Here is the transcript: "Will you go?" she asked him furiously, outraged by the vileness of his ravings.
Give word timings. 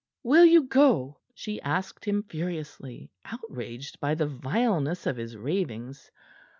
"Will 0.23 0.45
you 0.45 0.63
go?" 0.63 1.19
she 1.35 1.61
asked 1.61 2.05
him 2.05 2.23
furiously, 2.23 3.11
outraged 3.23 3.99
by 3.99 4.15
the 4.15 4.25
vileness 4.25 5.05
of 5.05 5.15
his 5.17 5.37
ravings. 5.37 6.09